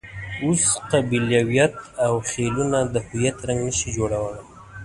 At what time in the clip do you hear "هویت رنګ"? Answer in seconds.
3.07-3.61